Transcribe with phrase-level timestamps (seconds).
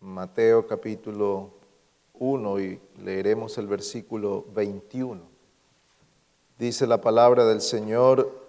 [0.00, 1.50] Mateo capítulo
[2.14, 5.20] 1 y leeremos el versículo 21.
[6.58, 8.44] Dice la palabra del Señor,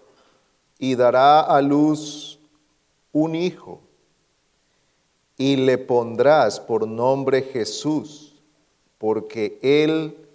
[0.80, 2.40] y dará a luz
[3.12, 3.82] un hijo,
[5.38, 8.36] y le pondrás por nombre Jesús,
[8.98, 10.28] porque él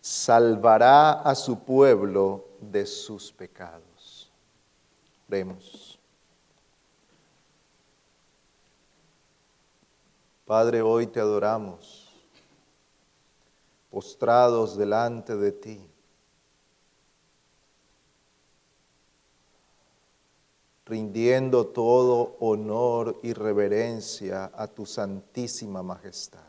[0.00, 4.30] salvará a su pueblo de sus pecados.
[5.28, 5.87] Oremos.
[10.48, 12.08] Padre, hoy te adoramos,
[13.90, 15.90] postrados delante de ti.
[20.86, 26.48] rindiendo todo honor y reverencia a tu santísima majestad.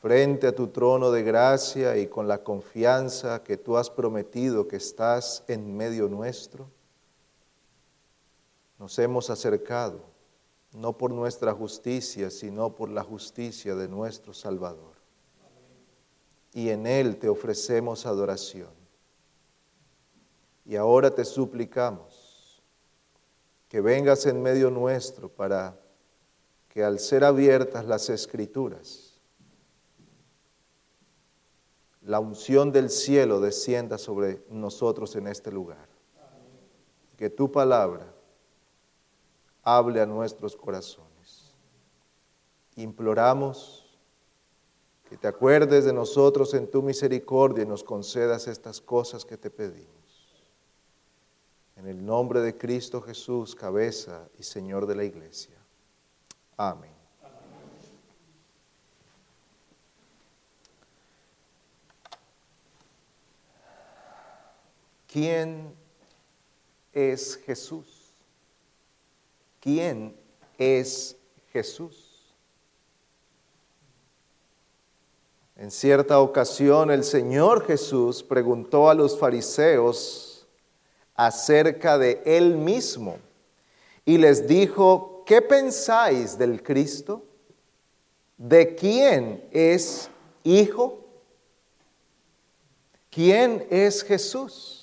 [0.00, 4.74] Frente a tu trono de gracia y con la confianza que tú has prometido que
[4.74, 6.68] estás en medio nuestro,
[8.78, 10.00] nos hemos acercado,
[10.72, 14.94] no por nuestra justicia, sino por la justicia de nuestro Salvador.
[16.52, 18.70] Y en Él te ofrecemos adoración.
[20.64, 22.62] Y ahora te suplicamos
[23.68, 25.78] que vengas en medio nuestro para
[26.68, 29.18] que al ser abiertas las escrituras,
[32.02, 35.88] la unción del cielo descienda sobre nosotros en este lugar.
[37.16, 38.14] Que tu palabra
[39.62, 41.54] hable a nuestros corazones.
[42.76, 43.84] Imploramos
[45.08, 49.50] que te acuerdes de nosotros en tu misericordia y nos concedas estas cosas que te
[49.50, 49.88] pedimos.
[51.76, 55.56] En el nombre de Cristo Jesús, cabeza y Señor de la iglesia.
[56.56, 56.98] Amén.
[65.06, 65.74] ¿Quién
[66.92, 67.97] es Jesús?
[69.60, 70.16] ¿Quién
[70.56, 71.16] es
[71.52, 72.08] Jesús?
[75.56, 80.46] En cierta ocasión el Señor Jesús preguntó a los fariseos
[81.16, 83.18] acerca de él mismo
[84.04, 87.24] y les dijo, ¿qué pensáis del Cristo?
[88.36, 90.08] ¿De quién es
[90.44, 91.04] hijo?
[93.10, 94.77] ¿Quién es Jesús?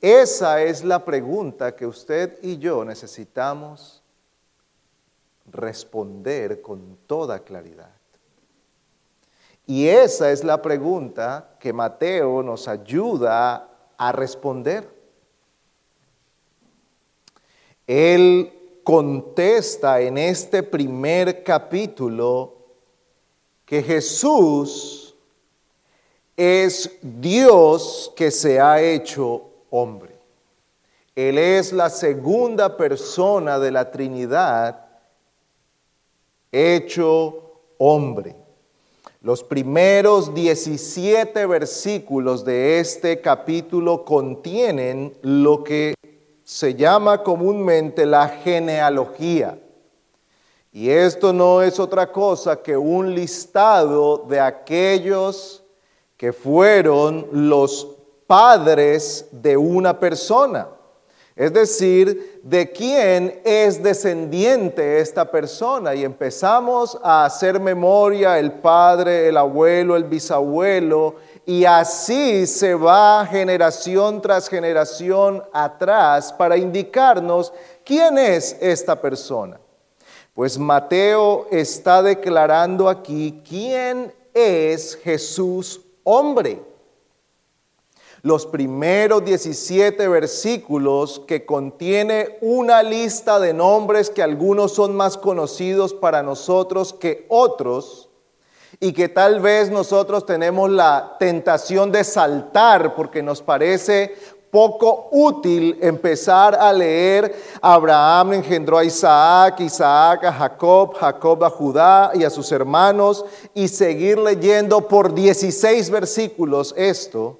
[0.00, 4.02] Esa es la pregunta que usted y yo necesitamos
[5.46, 7.90] responder con toda claridad.
[9.66, 13.68] Y esa es la pregunta que Mateo nos ayuda
[13.98, 14.88] a responder.
[17.86, 22.56] Él contesta en este primer capítulo
[23.66, 25.14] que Jesús
[26.36, 30.18] es Dios que se ha hecho hombre.
[31.14, 34.86] Él es la segunda persona de la Trinidad
[36.52, 38.36] hecho hombre.
[39.22, 45.94] Los primeros 17 versículos de este capítulo contienen lo que
[46.42, 49.58] se llama comúnmente la genealogía.
[50.72, 55.64] Y esto no es otra cosa que un listado de aquellos
[56.16, 57.88] que fueron los
[58.30, 60.68] padres de una persona.
[61.34, 65.96] Es decir, de quién es descendiente esta persona.
[65.96, 73.26] Y empezamos a hacer memoria el padre, el abuelo, el bisabuelo, y así se va
[73.28, 77.52] generación tras generación atrás para indicarnos
[77.84, 79.58] quién es esta persona.
[80.34, 86.69] Pues Mateo está declarando aquí quién es Jesús hombre
[88.22, 95.94] los primeros 17 versículos que contiene una lista de nombres que algunos son más conocidos
[95.94, 98.08] para nosotros que otros
[98.78, 104.14] y que tal vez nosotros tenemos la tentación de saltar porque nos parece
[104.50, 107.34] poco útil empezar a leer.
[107.60, 113.24] Abraham engendró a Isaac, Isaac a Jacob, Jacob a Judá y a sus hermanos
[113.54, 117.38] y seguir leyendo por 16 versículos esto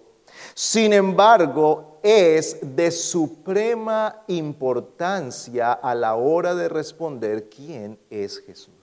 [0.55, 8.75] sin embargo, es de suprema importancia a la hora de responder quién es Jesús.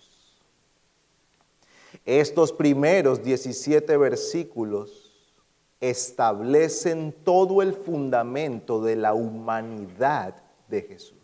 [2.05, 5.11] Estos primeros 17 versículos
[5.79, 10.35] establecen todo el fundamento de la humanidad
[10.67, 11.17] de Jesús.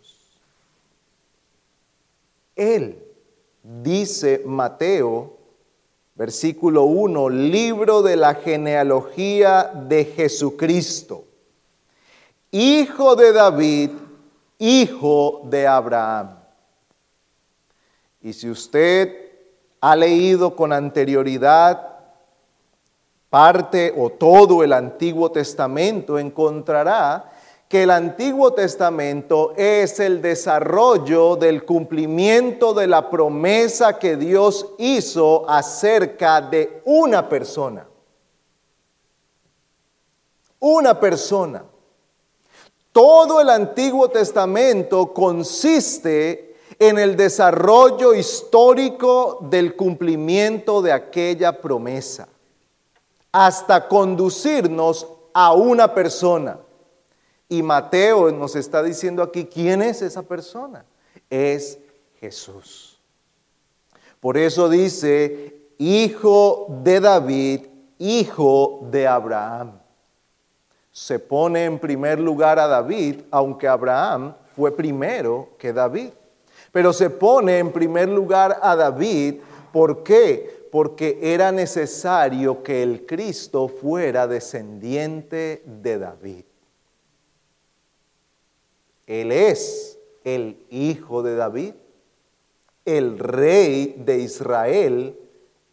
[2.55, 3.03] Él,
[3.81, 5.37] dice Mateo,
[6.15, 11.25] Versículo 1, libro de la genealogía de Jesucristo,
[12.51, 13.89] hijo de David
[14.63, 16.37] hijo de Abraham.
[18.21, 19.13] Y si usted
[19.81, 21.89] ha leído con anterioridad
[23.29, 27.32] parte o todo el Antiguo Testamento, encontrará
[27.73, 35.49] que el Antiguo Testamento es el desarrollo del cumplimiento de la promesa que Dios hizo
[35.49, 37.87] acerca de una persona.
[40.59, 41.65] Una persona.
[42.91, 52.27] Todo el Antiguo Testamento consiste en el desarrollo histórico del cumplimiento de aquella promesa,
[53.31, 56.59] hasta conducirnos a una persona.
[57.53, 60.85] Y Mateo nos está diciendo aquí, ¿quién es esa persona?
[61.29, 61.77] Es
[62.19, 62.99] Jesús.
[64.19, 67.67] Por eso dice, hijo de David,
[67.99, 69.73] hijo de Abraham.
[70.91, 76.09] Se pone en primer lugar a David, aunque Abraham fue primero que David.
[76.71, 79.41] Pero se pone en primer lugar a David,
[79.71, 80.67] ¿por qué?
[80.71, 86.45] Porque era necesario que el Cristo fuera descendiente de David.
[89.07, 91.73] Él es el hijo de David,
[92.85, 95.19] el rey de Israel,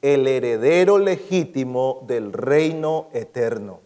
[0.02, 3.80] el heredero legítimo del reino eterno.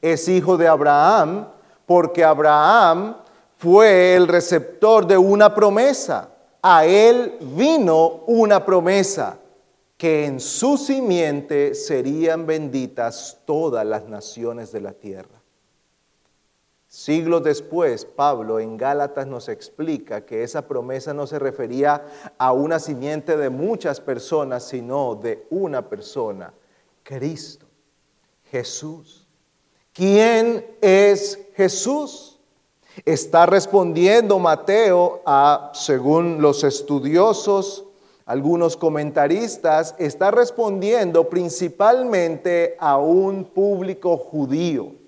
[0.00, 1.48] Es hijo de Abraham
[1.86, 3.16] porque Abraham
[3.56, 6.30] fue el receptor de una promesa.
[6.62, 9.38] A él vino una promesa
[9.96, 15.35] que en su simiente serían benditas todas las naciones de la tierra.
[16.96, 22.06] Siglos después, Pablo en Gálatas nos explica que esa promesa no se refería
[22.38, 26.54] a una simiente de muchas personas, sino de una persona,
[27.02, 27.66] Cristo,
[28.50, 29.28] Jesús.
[29.92, 32.40] ¿Quién es Jesús?
[33.04, 37.84] Está respondiendo Mateo a, según los estudiosos,
[38.24, 45.05] algunos comentaristas, está respondiendo principalmente a un público judío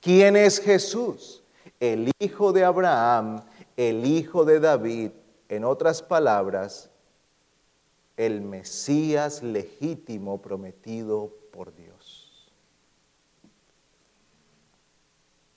[0.00, 1.42] ¿Quién es Jesús?
[1.80, 3.42] El hijo de Abraham,
[3.76, 5.10] el hijo de David,
[5.48, 6.90] en otras palabras,
[8.16, 12.52] el Mesías legítimo prometido por Dios.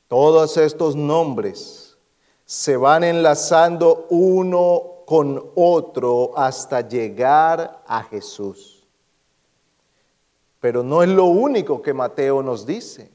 [0.07, 1.97] Todos estos nombres
[2.45, 8.85] se van enlazando uno con otro hasta llegar a Jesús.
[10.59, 13.09] Pero no es lo único que Mateo nos dice.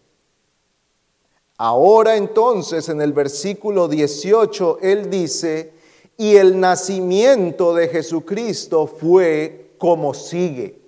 [1.59, 5.73] Ahora entonces en el versículo 18 él dice,
[6.19, 10.81] y el nacimiento de Jesucristo fue como sigue.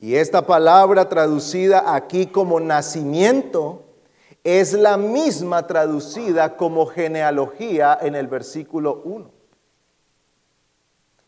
[0.00, 3.84] Y esta palabra traducida aquí como nacimiento
[4.44, 9.37] es la misma traducida como genealogía en el versículo 1.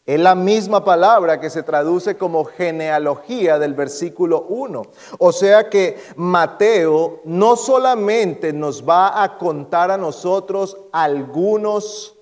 [0.06, 4.82] Es la misma palabra que se traduce como genealogía del versículo 1.
[5.18, 12.16] O sea que Mateo no solamente nos va a contar a nosotros algunos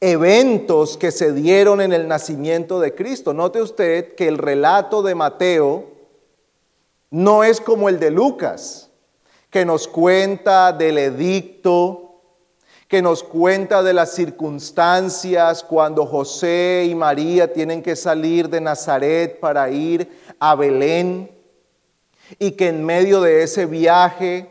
[0.00, 3.32] eventos que se dieron en el nacimiento de Cristo.
[3.32, 5.84] Note usted que el relato de Mateo
[7.10, 8.90] no es como el de Lucas,
[9.50, 12.05] que nos cuenta del edicto
[12.88, 19.40] que nos cuenta de las circunstancias cuando José y María tienen que salir de Nazaret
[19.40, 21.30] para ir a Belén
[22.38, 24.50] y que en medio de ese viaje,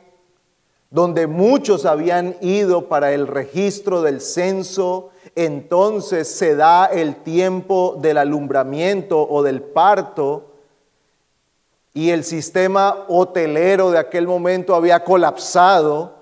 [0.90, 8.18] donde muchos habían ido para el registro del censo, entonces se da el tiempo del
[8.18, 10.52] alumbramiento o del parto
[11.94, 16.15] y el sistema hotelero de aquel momento había colapsado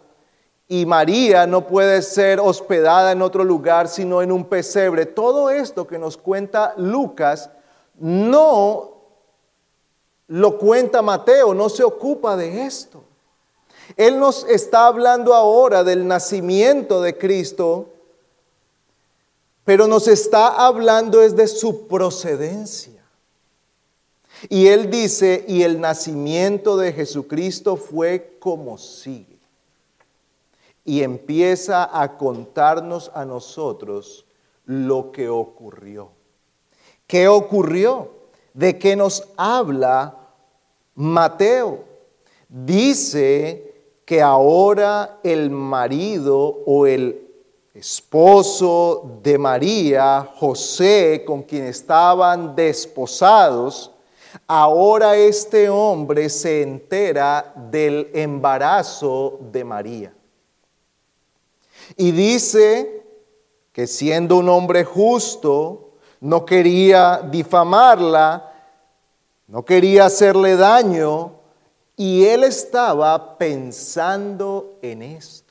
[0.68, 5.06] y María no puede ser hospedada en otro lugar sino en un pesebre.
[5.06, 7.50] Todo esto que nos cuenta Lucas
[8.00, 8.94] no
[10.28, 13.04] lo cuenta Mateo, no se ocupa de esto.
[13.98, 17.90] Él nos está hablando ahora del nacimiento de Cristo,
[19.66, 23.04] pero nos está hablando es de su procedencia.
[24.50, 29.33] Y él dice, y el nacimiento de Jesucristo fue como sigue
[30.86, 34.26] y empieza a contarnos a nosotros
[34.66, 36.12] lo que ocurrió.
[37.08, 38.12] ¿Qué ocurrió?
[38.54, 40.18] ¿De qué nos habla
[40.96, 41.86] Mateo?
[42.48, 43.74] Dice
[44.06, 47.24] que ahora el marido o el
[47.74, 53.92] esposo de María, José, con quien estaban desposados,
[54.46, 60.14] ahora este hombre se entera del embarazo de María.
[61.98, 63.04] Y dice
[63.72, 68.52] que siendo un hombre justo, no quería difamarla,
[69.48, 71.34] no quería hacerle daño,
[71.98, 75.43] y él estaba pensando en esto.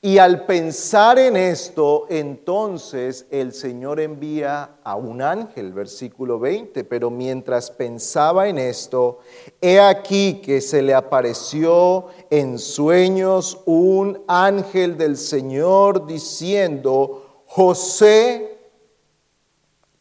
[0.00, 7.10] Y al pensar en esto, entonces el Señor envía a un ángel, versículo 20, pero
[7.10, 9.18] mientras pensaba en esto,
[9.60, 18.56] he aquí que se le apareció en sueños un ángel del Señor diciendo, José,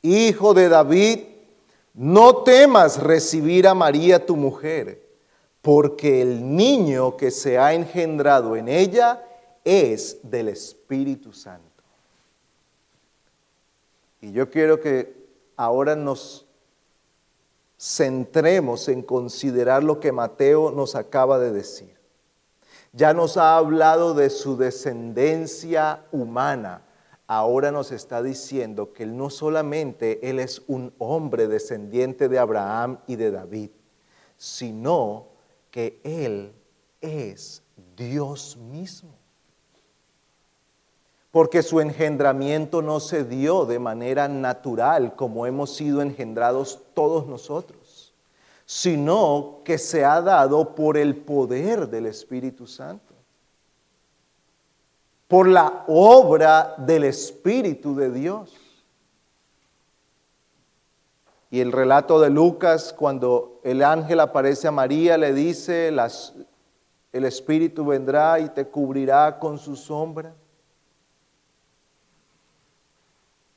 [0.04, 1.20] hijo de David,
[1.96, 5.01] no temas recibir a María tu mujer,
[5.63, 9.24] porque el niño que se ha engendrado en ella,
[9.67, 11.83] es del Espíritu Santo.
[14.21, 16.47] Y yo quiero que ahora nos
[17.77, 21.97] centremos en considerar lo que Mateo nos acaba de decir.
[22.93, 26.83] Ya nos ha hablado de su descendencia humana.
[27.27, 33.00] Ahora nos está diciendo que él no solamente él es un hombre descendiente de Abraham
[33.05, 33.71] y de David,
[34.38, 35.27] sino
[35.69, 36.53] que él
[37.01, 37.63] es
[37.97, 39.16] Dios mismo
[41.38, 48.12] porque su engendramiento no se dio de manera natural como hemos sido engendrados todos nosotros,
[48.65, 53.13] sino que se ha dado por el poder del Espíritu Santo,
[55.27, 58.56] por la obra del Espíritu de Dios.
[61.51, 67.86] Y el relato de Lucas, cuando el ángel aparece a María, le dice, el Espíritu
[67.86, 70.34] vendrá y te cubrirá con su sombra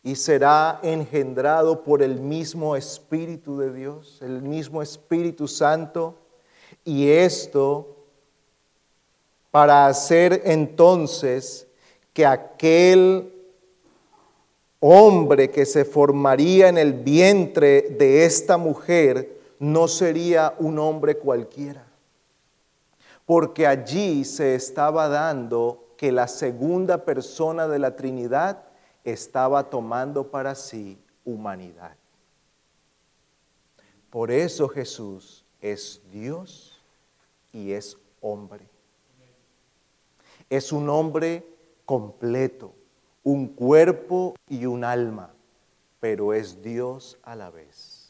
[0.02, 6.16] y será engendrado por el mismo Espíritu de Dios, el mismo Espíritu Santo,
[6.84, 7.96] y esto
[9.50, 11.66] para hacer entonces
[12.12, 13.32] que aquel
[14.78, 21.84] hombre que se formaría en el vientre de esta mujer no sería un hombre cualquiera,
[23.26, 28.69] porque allí se estaba dando que la segunda persona de la Trinidad
[29.04, 31.96] estaba tomando para sí humanidad.
[34.10, 36.80] Por eso Jesús es Dios
[37.52, 38.66] y es hombre.
[40.48, 41.46] Es un hombre
[41.84, 42.74] completo,
[43.22, 45.32] un cuerpo y un alma,
[46.00, 48.00] pero es Dios a la vez.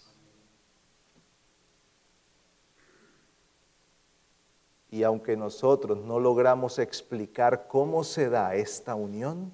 [4.91, 9.53] Y aunque nosotros no logramos explicar cómo se da esta unión,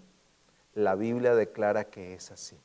[0.76, 2.56] la Biblia declara que es así.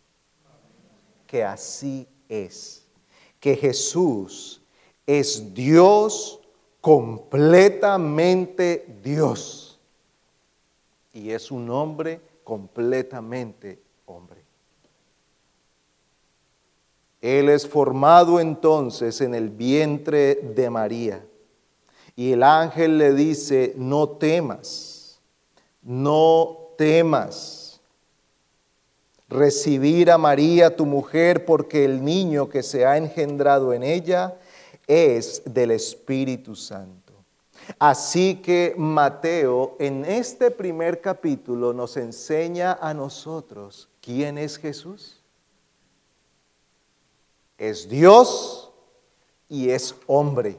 [1.25, 2.85] Que así es.
[3.39, 4.61] Que Jesús
[5.07, 6.41] es Dios
[6.81, 9.79] completamente Dios.
[11.13, 14.41] Y es un hombre completamente hombre.
[17.21, 21.25] Él es formado entonces en el vientre de María.
[22.17, 25.21] Y el ángel le dice, no temas,
[25.81, 27.60] no temas
[29.31, 34.37] recibir a María tu mujer porque el niño que se ha engendrado en ella
[34.85, 37.13] es del Espíritu Santo.
[37.79, 45.21] Así que Mateo en este primer capítulo nos enseña a nosotros quién es Jesús.
[47.57, 48.71] Es Dios
[49.47, 50.57] y es hombre.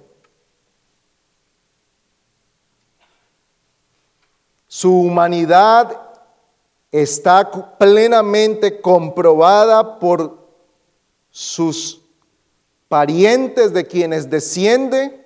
[4.66, 6.11] Su humanidad
[6.92, 10.38] está plenamente comprobada por
[11.30, 12.02] sus
[12.86, 15.18] parientes de quienes desciende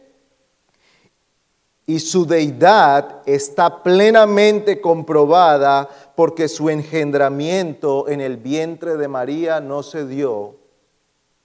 [1.85, 9.83] y su deidad está plenamente comprobada porque su engendramiento en el vientre de María no
[9.83, 10.57] se dio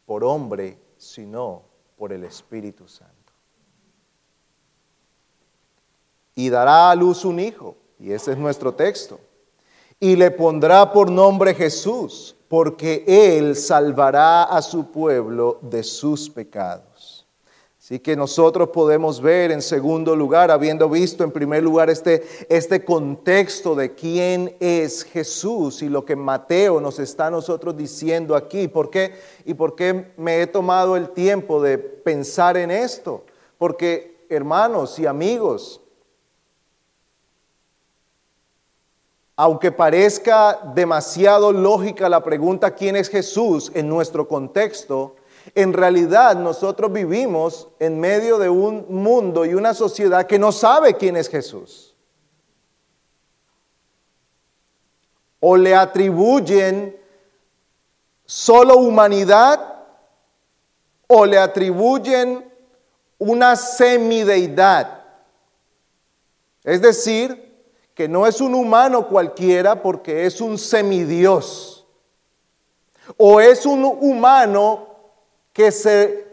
[0.05, 1.63] por hombre, sino
[1.97, 3.15] por el Espíritu Santo.
[6.35, 9.19] Y dará a luz un hijo, y ese es nuestro texto
[10.01, 17.27] y le pondrá por nombre Jesús, porque él salvará a su pueblo de sus pecados.
[17.79, 22.83] Así que nosotros podemos ver en segundo lugar, habiendo visto en primer lugar este, este
[22.83, 28.67] contexto de quién es Jesús y lo que Mateo nos está nosotros diciendo aquí.
[28.67, 29.13] ¿Por qué?
[29.45, 33.23] ¿Y por qué me he tomado el tiempo de pensar en esto?
[33.59, 35.80] Porque, hermanos y amigos,
[39.43, 45.15] Aunque parezca demasiado lógica la pregunta ¿quién es Jesús en nuestro contexto?
[45.55, 50.93] En realidad nosotros vivimos en medio de un mundo y una sociedad que no sabe
[50.93, 51.95] quién es Jesús.
[55.39, 56.95] o le atribuyen
[58.27, 59.59] solo humanidad
[61.07, 62.47] o le atribuyen
[63.17, 65.03] una semideidad.
[66.63, 67.50] Es decir,
[67.93, 71.85] que no es un humano cualquiera porque es un semidios.
[73.17, 74.87] O es un humano
[75.53, 76.31] que se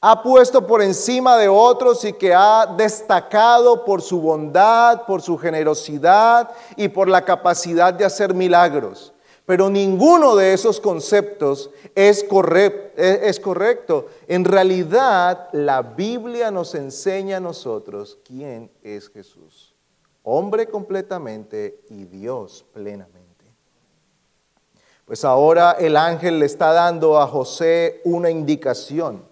[0.00, 5.36] ha puesto por encima de otros y que ha destacado por su bondad, por su
[5.36, 9.12] generosidad y por la capacidad de hacer milagros.
[9.44, 14.06] Pero ninguno de esos conceptos es, correcto.
[14.26, 19.67] En realidad, la Biblia nos enseña a nosotros quién es Jesús.
[20.30, 23.46] Hombre completamente y Dios plenamente.
[25.06, 29.24] Pues ahora el ángel le está dando a José una indicación.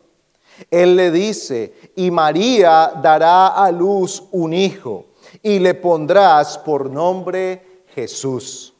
[0.70, 5.08] Él le dice, y María dará a luz un hijo,
[5.42, 8.72] y le pondrás por nombre Jesús.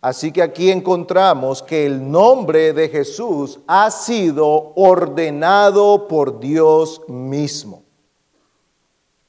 [0.00, 7.83] Así que aquí encontramos que el nombre de Jesús ha sido ordenado por Dios mismo.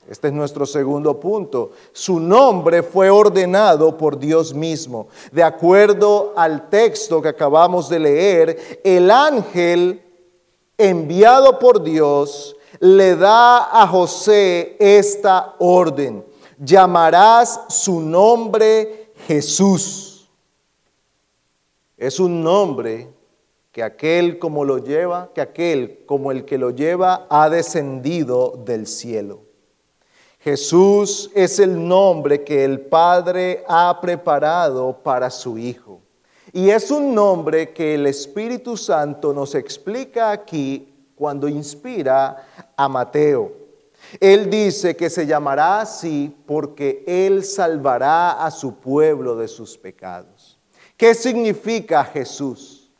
[0.07, 1.71] Este es nuestro segundo punto.
[1.91, 5.07] Su nombre fue ordenado por Dios mismo.
[5.31, 10.03] De acuerdo al texto que acabamos de leer, el ángel
[10.77, 16.23] enviado por Dios le da a José esta orden.
[16.59, 20.29] Llamarás su nombre Jesús.
[21.97, 23.09] Es un nombre
[23.71, 28.85] que aquel como lo lleva, que aquel como el que lo lleva ha descendido del
[28.85, 29.44] cielo.
[30.45, 36.01] Jesús es el nombre que el Padre ha preparado para su Hijo.
[36.53, 42.45] Y es un nombre que el Espíritu Santo nos explica aquí cuando inspira
[42.77, 43.53] a Mateo.
[44.19, 50.59] Él dice que se llamará así porque Él salvará a su pueblo de sus pecados.
[50.95, 52.91] ¿Qué significa Jesús?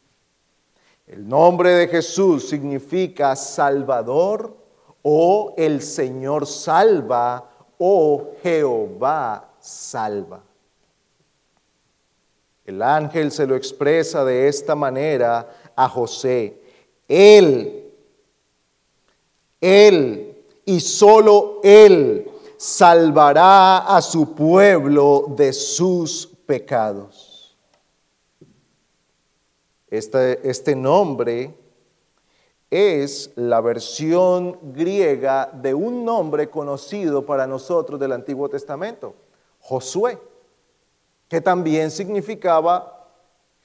[1.06, 4.65] El nombre de Jesús significa Salvador
[5.08, 10.42] o el Señor salva, o Jehová salva.
[12.66, 16.60] El ángel se lo expresa de esta manera a José.
[17.08, 17.94] Él,
[19.62, 27.56] Él y solo Él salvará a su pueblo de sus pecados.
[29.88, 31.65] Este, este nombre
[32.76, 39.16] es la versión griega de un nombre conocido para nosotros del Antiguo Testamento,
[39.60, 40.20] Josué,
[41.30, 43.08] que también significaba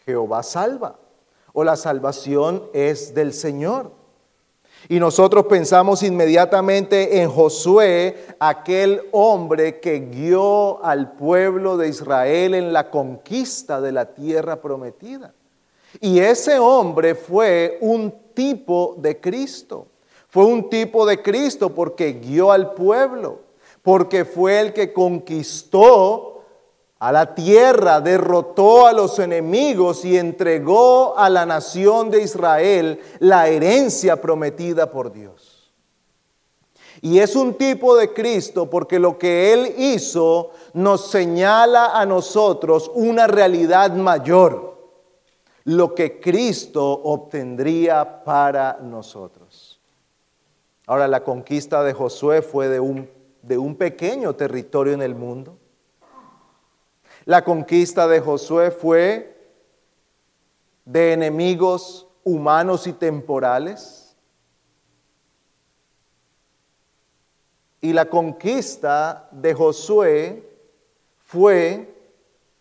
[0.05, 0.97] Jehová salva
[1.53, 3.93] o la salvación es del Señor.
[4.89, 12.73] Y nosotros pensamos inmediatamente en Josué, aquel hombre que guió al pueblo de Israel en
[12.73, 15.35] la conquista de la tierra prometida.
[16.01, 19.89] Y ese hombre fue un tipo de Cristo.
[20.29, 23.41] Fue un tipo de Cristo porque guió al pueblo,
[23.83, 26.43] porque fue el que conquistó
[27.01, 33.49] a la tierra, derrotó a los enemigos y entregó a la nación de Israel la
[33.49, 35.73] herencia prometida por Dios.
[37.03, 42.91] Y es un tipo de Cristo porque lo que Él hizo nos señala a nosotros
[42.95, 44.70] una realidad mayor
[45.65, 49.81] lo que Cristo obtendría para nosotros.
[50.87, 53.09] Ahora, la conquista de Josué fue de un,
[53.43, 55.59] de un pequeño territorio en el mundo.
[57.25, 59.37] La conquista de Josué fue
[60.85, 64.17] de enemigos humanos y temporales.
[67.81, 70.51] Y la conquista de Josué
[71.19, 71.95] fue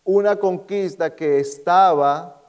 [0.04, 2.39] una conquista que estaba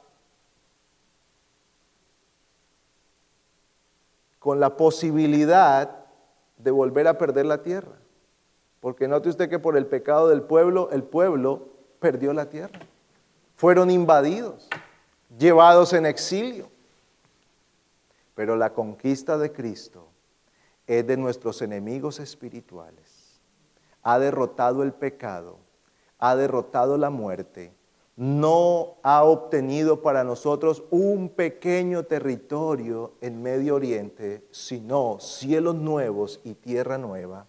[4.42, 6.04] con la posibilidad
[6.58, 8.00] de volver a perder la tierra.
[8.80, 12.80] Porque note usted que por el pecado del pueblo, el pueblo perdió la tierra.
[13.54, 14.68] Fueron invadidos,
[15.38, 16.72] llevados en exilio.
[18.34, 20.08] Pero la conquista de Cristo
[20.88, 23.40] es de nuestros enemigos espirituales.
[24.02, 25.60] Ha derrotado el pecado,
[26.18, 27.76] ha derrotado la muerte
[28.16, 36.54] no ha obtenido para nosotros un pequeño territorio en Medio Oriente, sino cielos nuevos y
[36.54, 37.48] tierra nueva,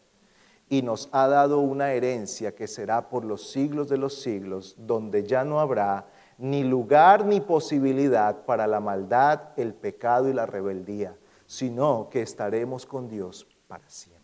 [0.69, 5.25] y nos ha dado una herencia que será por los siglos de los siglos, donde
[5.25, 6.07] ya no habrá
[6.39, 12.87] ni lugar ni posibilidad para la maldad, el pecado y la rebeldía, sino que estaremos
[12.87, 14.23] con Dios para siempre.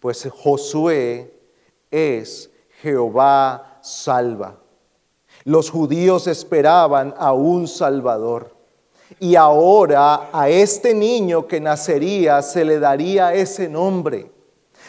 [0.00, 1.32] Pues Josué
[1.90, 2.50] es
[2.82, 4.56] Jehová salva.
[5.44, 8.54] Los judíos esperaban a un Salvador.
[9.20, 14.30] Y ahora a este niño que nacería se le daría ese nombre.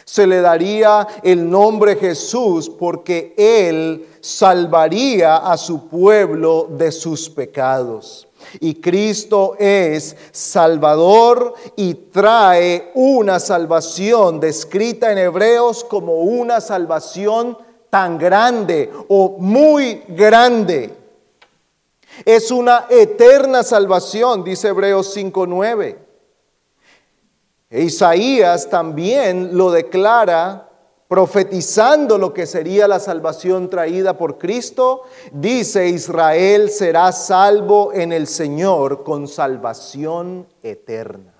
[0.03, 8.27] Se le daría el nombre Jesús porque él salvaría a su pueblo de sus pecados.
[8.59, 17.57] Y Cristo es Salvador y trae una salvación descrita en Hebreos como una salvación
[17.89, 20.95] tan grande o muy grande.
[22.25, 25.97] Es una eterna salvación, dice Hebreos 5.9.
[27.69, 30.67] E Isaías también lo declara
[31.07, 38.27] profetizando lo que sería la salvación traída por Cristo, dice Israel será salvo en el
[38.27, 41.33] Señor con salvación eterna.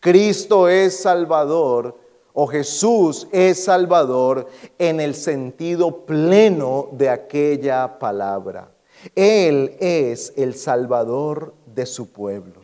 [0.00, 1.96] Cristo es Salvador
[2.38, 4.46] o Jesús es Salvador
[4.78, 8.70] en el sentido pleno de aquella palabra.
[9.14, 12.60] Él es el Salvador de su pueblo.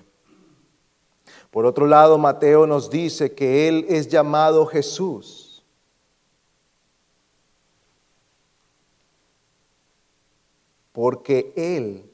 [1.50, 5.64] Por otro lado, Mateo nos dice que Él es llamado Jesús.
[10.92, 12.04] Porque Él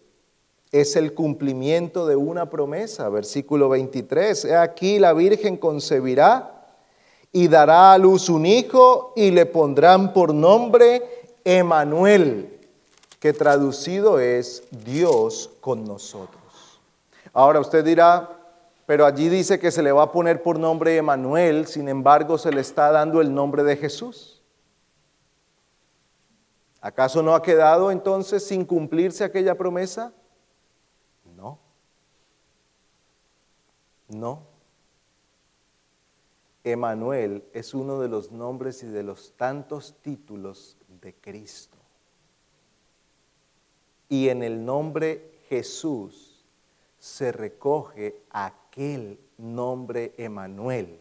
[0.70, 3.08] es el cumplimiento de una promesa.
[3.08, 4.44] Versículo 23.
[4.44, 6.54] He aquí la Virgen concebirá
[7.32, 11.02] y dará a luz un hijo y le pondrán por nombre
[11.44, 12.58] Emanuel,
[13.20, 16.80] que traducido es Dios con nosotros.
[17.32, 18.38] Ahora usted dirá,
[18.86, 22.50] pero allí dice que se le va a poner por nombre Emanuel, sin embargo se
[22.50, 24.42] le está dando el nombre de Jesús.
[26.80, 30.12] ¿Acaso no ha quedado entonces sin cumplirse aquella promesa?
[31.36, 31.58] No.
[34.08, 34.47] No.
[36.72, 41.76] Emanuel es uno de los nombres y de los tantos títulos de Cristo.
[44.08, 46.44] Y en el nombre Jesús
[46.98, 50.98] se recoge aquel nombre Emanuel,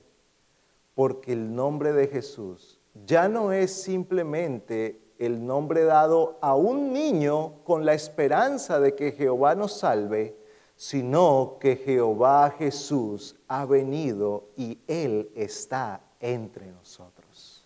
[0.93, 7.63] porque el nombre de Jesús ya no es simplemente el nombre dado a un niño
[7.63, 10.35] con la esperanza de que Jehová nos salve,
[10.75, 17.63] sino que Jehová Jesús ha venido y Él está entre nosotros.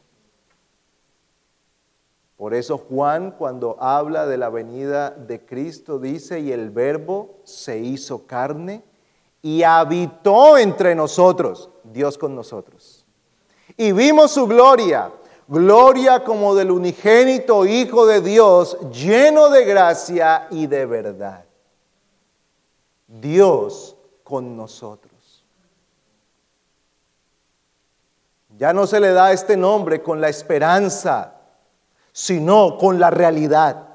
[2.41, 7.77] Por eso Juan cuando habla de la venida de Cristo dice, y el verbo se
[7.77, 8.83] hizo carne
[9.43, 13.05] y habitó entre nosotros, Dios con nosotros.
[13.77, 15.11] Y vimos su gloria,
[15.47, 21.45] gloria como del unigénito Hijo de Dios, lleno de gracia y de verdad.
[23.07, 25.10] Dios con nosotros.
[28.61, 31.33] Ya no se le da este nombre con la esperanza,
[32.11, 33.87] sino con la realidad.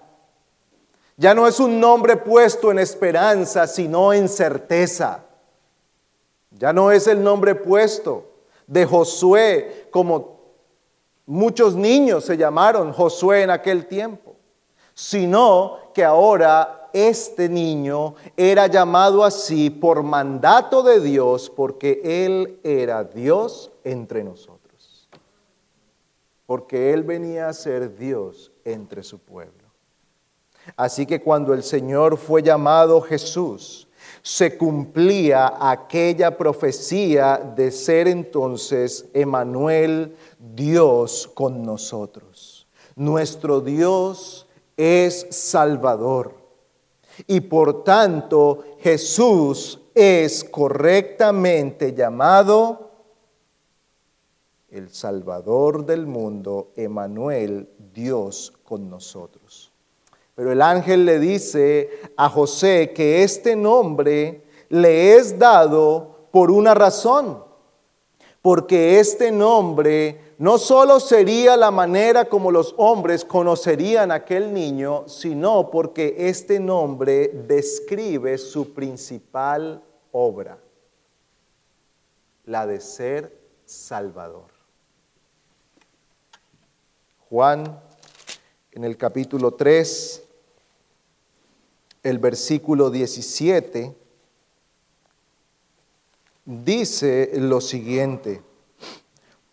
[1.17, 5.23] Ya no es un nombre puesto en esperanza, sino en certeza.
[6.51, 8.25] Ya no es el nombre puesto
[8.67, 10.41] de Josué como
[11.27, 14.35] muchos niños se llamaron Josué en aquel tiempo,
[14.95, 23.05] sino que ahora este niño era llamado así por mandato de Dios porque Él era
[23.05, 24.56] Dios entre nosotros.
[26.47, 29.67] Porque Él venía a ser Dios entre su pueblo.
[30.77, 33.87] Así que cuando el Señor fue llamado Jesús,
[34.23, 42.67] se cumplía aquella profecía de ser entonces Emanuel, Dios con nosotros.
[42.97, 46.35] Nuestro Dios es Salvador.
[47.27, 52.86] Y por tanto Jesús es correctamente llamado
[54.77, 59.73] el Salvador del mundo, Emanuel, Dios con nosotros.
[60.35, 66.75] Pero el ángel le dice a José que este nombre le es dado por una
[66.75, 67.43] razón,
[68.43, 75.05] porque este nombre no solo sería la manera como los hombres conocerían a aquel niño,
[75.09, 80.59] sino porque este nombre describe su principal obra,
[82.45, 84.56] la de ser Salvador.
[87.29, 87.81] Juan,
[88.73, 90.23] en el capítulo 3,
[92.03, 93.97] el versículo 17,
[96.45, 98.43] dice lo siguiente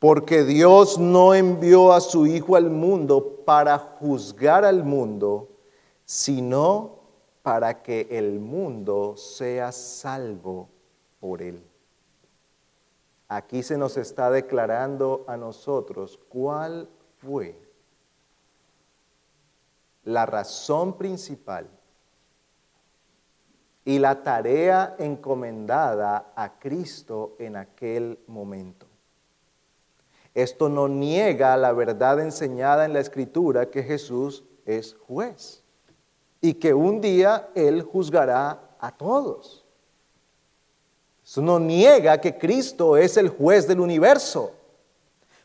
[0.04, 5.48] porque Dios no envió a su Hijo al mundo para juzgar al mundo,
[6.04, 7.00] sino
[7.42, 10.68] para que el mundo sea salvo
[11.22, 11.64] por él.
[13.30, 16.90] Aquí se nos está declarando a nosotros cuál
[17.24, 17.60] fue
[20.04, 21.70] la razón principal
[23.86, 28.86] y la tarea encomendada a Cristo en aquel momento.
[30.34, 35.64] Esto no niega la verdad enseñada en la Escritura que Jesús es juez
[36.42, 39.66] y que un día Él juzgará a todos.
[41.24, 44.54] Eso no niega que Cristo es el juez del universo,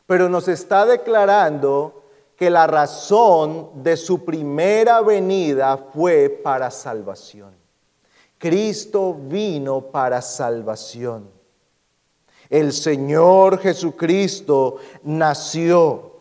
[0.08, 2.02] pero nos está declarando
[2.34, 7.54] que la razón de su primera venida fue para salvación.
[8.38, 11.28] Cristo vino para salvación.
[12.48, 16.12] El Señor Jesucristo nació.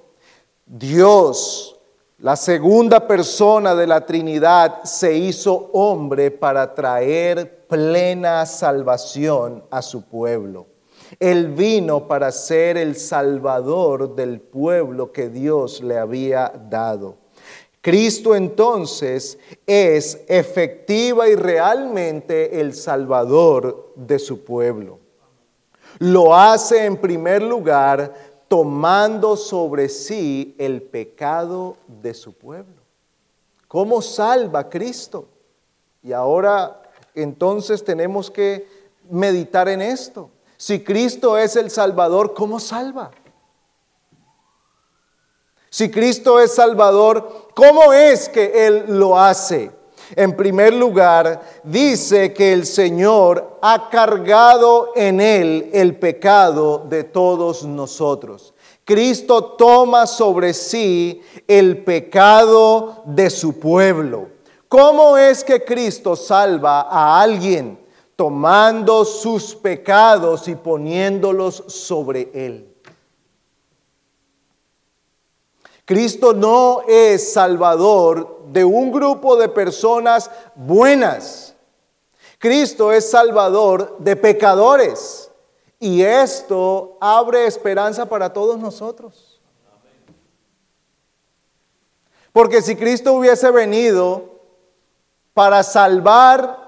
[0.65, 1.79] Dios,
[2.17, 10.01] la segunda persona de la Trinidad, se hizo hombre para traer plena salvación a su
[10.01, 10.76] pueblo.
[11.19, 17.15] Él vino para ser el salvador del pueblo que Dios le había dado.
[17.81, 24.99] Cristo entonces es efectiva y realmente el salvador de su pueblo.
[25.99, 28.13] Lo hace en primer lugar
[28.47, 32.81] tomando sobre sí el pecado de su pueblo.
[33.67, 35.27] ¿Cómo salva Cristo?
[36.03, 36.81] Y ahora
[37.15, 38.67] entonces tenemos que
[39.09, 40.29] meditar en esto.
[40.57, 43.11] Si Cristo es el Salvador, ¿cómo salva?
[45.69, 49.71] Si Cristo es Salvador, ¿cómo es que Él lo hace?
[50.15, 57.63] En primer lugar, dice que el Señor ha cargado en Él el pecado de todos
[57.63, 58.53] nosotros.
[58.85, 64.29] Cristo toma sobre sí el pecado de su pueblo.
[64.69, 67.77] ¿Cómo es que Cristo salva a alguien?
[68.17, 72.73] Tomando sus pecados y poniéndolos sobre Él.
[75.85, 81.55] Cristo no es salvador de un grupo de personas buenas.
[82.39, 85.31] Cristo es salvador de pecadores.
[85.79, 89.39] Y esto abre esperanza para todos nosotros.
[92.33, 94.41] Porque si Cristo hubiese venido
[95.33, 96.66] para salvar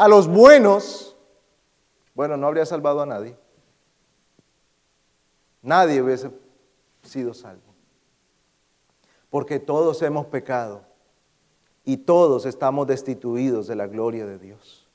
[0.00, 1.14] a los buenos,
[2.14, 3.36] bueno, no habría salvado a nadie.
[5.60, 6.30] Nadie hubiese
[7.02, 7.74] sido salvo.
[9.28, 10.80] Porque todos hemos pecado
[11.84, 14.88] y todos estamos destituidos de la gloria de Dios.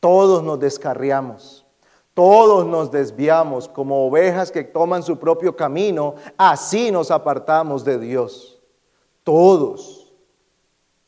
[0.00, 1.66] Todos nos descarriamos,
[2.14, 8.62] todos nos desviamos como ovejas que toman su propio camino, así nos apartamos de Dios.
[9.24, 10.14] Todos.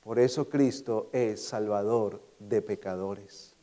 [0.02, 3.54] Por eso Cristo es salvador de pecadores.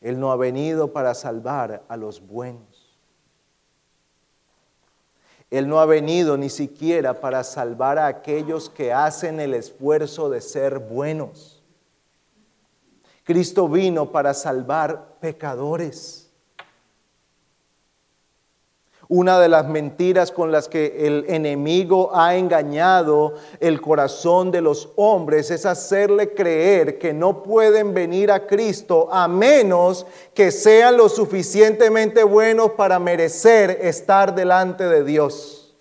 [0.00, 2.98] Él no ha venido para salvar a los buenos.
[5.50, 10.40] Él no ha venido ni siquiera para salvar a aquellos que hacen el esfuerzo de
[10.40, 11.62] ser buenos.
[13.24, 16.27] Cristo vino para salvar pecadores.
[19.10, 24.90] Una de las mentiras con las que el enemigo ha engañado el corazón de los
[24.96, 31.08] hombres es hacerle creer que no pueden venir a Cristo a menos que sean lo
[31.08, 35.74] suficientemente buenos para merecer estar delante de Dios.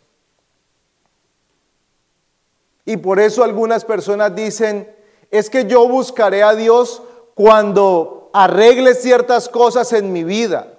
[2.86, 4.90] Y por eso algunas personas dicen,
[5.30, 7.02] es que yo buscaré a Dios
[7.36, 10.77] cuando arregle ciertas cosas en mi vida.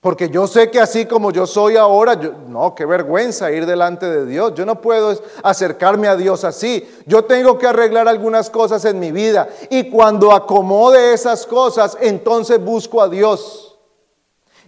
[0.00, 4.24] Porque yo sé que así como yo soy ahora, no, qué vergüenza ir delante de
[4.24, 4.54] Dios.
[4.54, 6.88] Yo no puedo acercarme a Dios así.
[7.04, 9.50] Yo tengo que arreglar algunas cosas en mi vida.
[9.68, 13.78] Y cuando acomode esas cosas, entonces busco a Dios.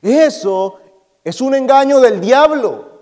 [0.02, 0.78] Eso
[1.24, 2.92] es un engaño del diablo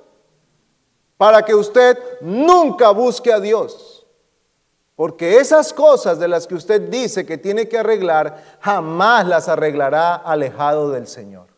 [1.17, 4.07] para que usted nunca busque a Dios.
[4.95, 10.15] Porque esas cosas de las que usted dice que tiene que arreglar, jamás las arreglará
[10.15, 11.50] alejado del Señor.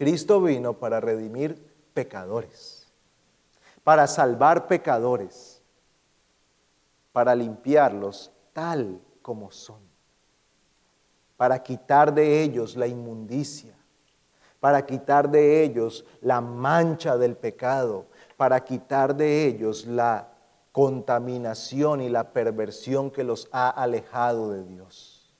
[0.00, 2.88] Cristo vino para redimir pecadores,
[3.84, 5.60] para salvar pecadores,
[7.12, 9.82] para limpiarlos tal como son,
[11.36, 13.74] para quitar de ellos la inmundicia,
[14.58, 18.06] para quitar de ellos la mancha del pecado,
[18.38, 20.30] para quitar de ellos la
[20.72, 25.30] contaminación y la perversión que los ha alejado de Dios.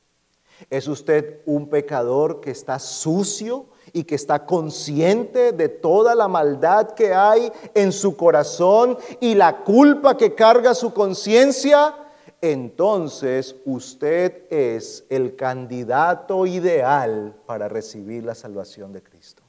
[0.68, 6.90] ¿Es usted un pecador que está sucio y que está consciente de toda la maldad
[6.90, 11.94] que hay en su corazón y la culpa que carga su conciencia,
[12.40, 19.42] entonces usted es el candidato ideal para recibir la salvación de Cristo.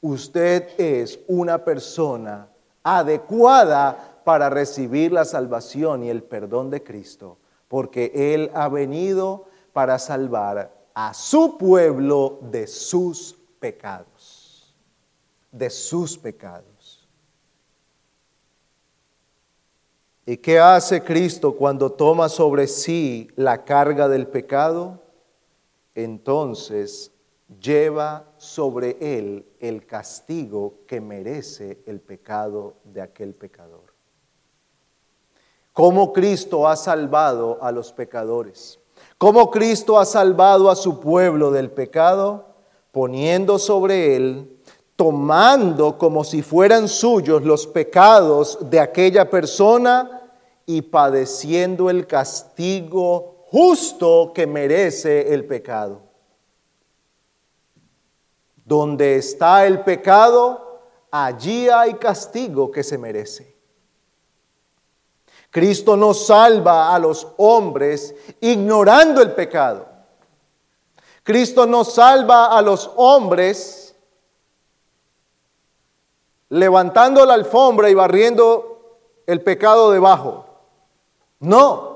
[0.00, 2.48] Usted es una persona
[2.82, 9.98] adecuada para recibir la salvación y el perdón de Cristo, porque Él ha venido para
[9.98, 14.74] salvar a su pueblo de sus pecados,
[15.52, 17.06] de sus pecados.
[20.26, 25.00] ¿Y qué hace Cristo cuando toma sobre sí la carga del pecado?
[25.94, 27.12] Entonces
[27.60, 33.94] lleva sobre él el castigo que merece el pecado de aquel pecador.
[35.72, 38.80] Cómo Cristo ha salvado a los pecadores.
[39.18, 42.46] Cómo Cristo ha salvado a su pueblo del pecado,
[42.92, 44.60] poniendo sobre él,
[44.94, 50.30] tomando como si fueran suyos los pecados de aquella persona
[50.66, 56.02] y padeciendo el castigo justo que merece el pecado.
[58.64, 63.57] Donde está el pecado, allí hay castigo que se merece.
[65.50, 69.86] Cristo no salva a los hombres ignorando el pecado.
[71.22, 73.94] Cristo no salva a los hombres
[76.50, 80.46] levantando la alfombra y barriendo el pecado debajo.
[81.40, 81.88] No.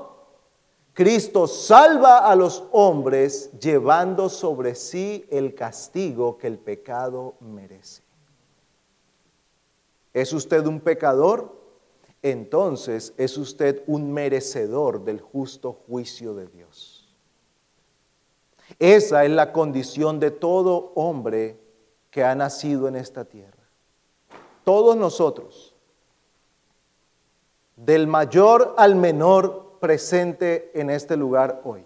[0.93, 8.03] Cristo salva a los hombres llevando sobre sí el castigo que el pecado merece.
[10.13, 11.62] ¿Es usted un pecador?
[12.23, 17.13] Entonces es usted un merecedor del justo juicio de Dios.
[18.79, 21.59] Esa es la condición de todo hombre
[22.09, 23.63] que ha nacido en esta tierra.
[24.63, 25.75] Todos nosotros,
[27.75, 31.85] del mayor al menor, presente en este lugar hoy.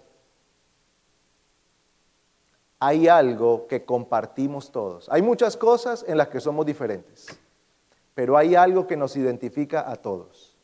[2.78, 5.08] Hay algo que compartimos todos.
[5.10, 7.26] Hay muchas cosas en las que somos diferentes,
[8.18, 10.56] pero hay algo que nos identifica a todos.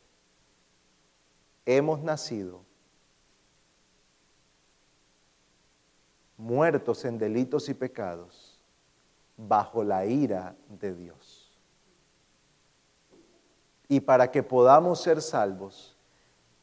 [1.64, 2.62] Hemos nacido
[6.36, 8.58] muertos en delitos y pecados
[9.36, 11.56] bajo la ira de Dios.
[13.86, 15.96] Y para que podamos ser salvos,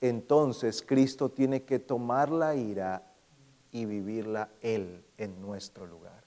[0.02, 3.14] entonces Cristo tiene que tomar la ira
[3.72, 6.21] y vivirla Él en nuestro lugar.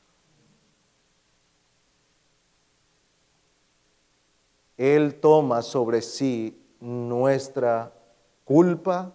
[4.76, 7.92] Él toma sobre sí nuestra
[8.44, 9.12] culpa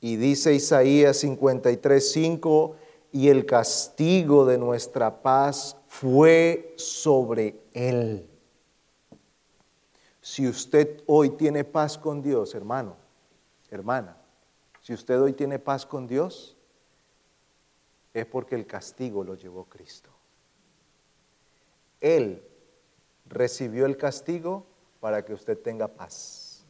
[0.00, 2.76] y dice Isaías 53, 5,
[3.12, 8.28] y el castigo de nuestra paz fue sobre Él.
[10.20, 12.96] Si usted hoy tiene paz con Dios, hermano,
[13.70, 14.16] hermana,
[14.80, 16.56] si usted hoy tiene paz con Dios,
[18.12, 20.10] es porque el castigo lo llevó Cristo.
[22.00, 22.42] Él
[23.26, 24.66] recibió el castigo
[25.00, 26.64] para que usted tenga paz.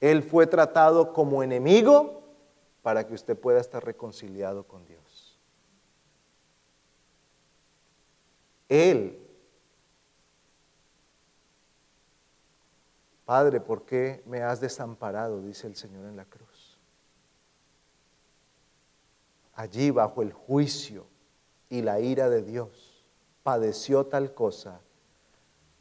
[0.00, 2.22] Él fue tratado como enemigo
[2.82, 5.38] para que usted pueda estar reconciliado con Dios.
[8.68, 9.24] Él
[13.24, 15.40] Padre, ¿por qué me has desamparado?
[15.40, 16.78] dice el Señor en la cruz.
[19.54, 21.06] Allí bajo el juicio
[21.70, 22.93] y la ira de Dios,
[23.44, 24.80] padeció tal cosa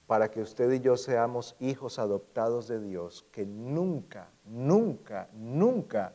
[0.06, 6.13] para que usted y yo seamos hijos adoptados de Dios, que nunca, nunca, nunca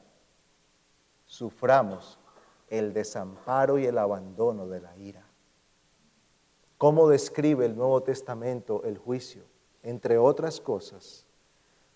[1.27, 2.21] suframos
[2.69, 5.27] el desamparo y el abandono de la ira.
[6.77, 9.43] ¿Cómo describe el Nuevo Testamento el juicio?
[9.83, 11.25] entre otras cosas,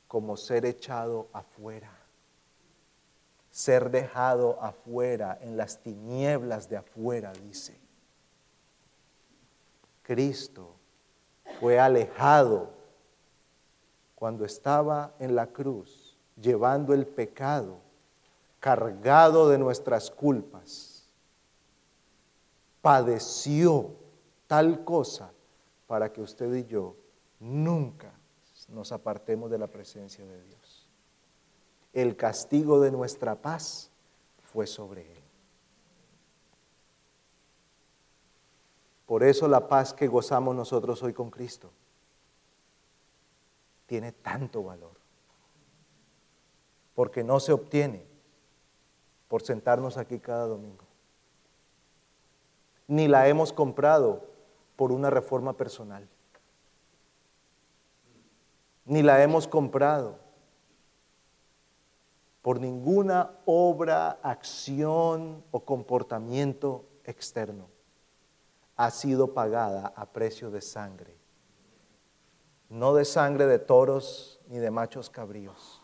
[0.08, 1.92] como ser echado afuera,
[3.50, 7.78] ser dejado afuera, en las tinieblas de afuera, dice.
[10.12, 10.74] Cristo
[11.58, 12.68] fue alejado
[14.14, 17.78] cuando estaba en la cruz, llevando el pecado,
[18.60, 21.08] cargado de nuestras culpas.
[22.82, 23.92] Padeció
[24.46, 25.32] tal cosa
[25.86, 26.94] para que usted y yo
[27.40, 28.12] nunca
[28.68, 30.86] nos apartemos de la presencia de Dios.
[31.94, 33.90] El castigo de nuestra paz
[34.42, 35.21] fue sobre él.
[39.12, 41.70] Por eso la paz que gozamos nosotros hoy con Cristo
[43.84, 44.96] tiene tanto valor.
[46.94, 48.06] Porque no se obtiene
[49.28, 50.86] por sentarnos aquí cada domingo.
[52.88, 54.24] Ni la hemos comprado
[54.76, 56.08] por una reforma personal
[58.86, 60.18] ni la hemos comprado
[62.40, 67.81] por ninguna obra, acción o comportamiento externo.
[68.76, 71.22] Ha sido pagada a precio de sangre
[72.72, 75.82] no de sangre de toros ni de machos cabríos,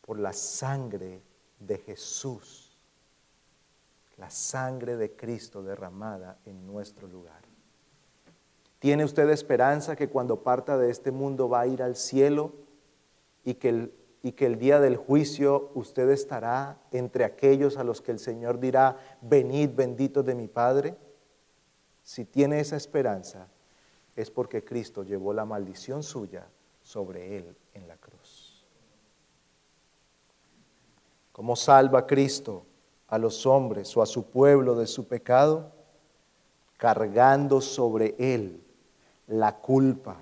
[0.00, 1.22] por la sangre
[1.58, 2.78] de Jesús,
[4.16, 7.42] la sangre de Cristo derramada en nuestro lugar.
[8.78, 12.52] ¿Tiene usted esperanza que cuando parta de este mundo va a ir al cielo
[13.42, 18.00] y que el, y que el día del juicio usted estará entre aquellos a los
[18.02, 20.96] que el Señor dirá, venid benditos de mi Padre?
[22.06, 23.48] Si tiene esa esperanza,
[24.14, 26.46] es porque Cristo llevó la maldición suya
[26.80, 28.64] sobre él en la cruz.
[31.32, 32.64] ¿Cómo salva Cristo
[33.08, 35.72] a los hombres o a su pueblo de su pecado?
[36.76, 38.62] Cargando sobre él
[39.26, 40.16] la culpa,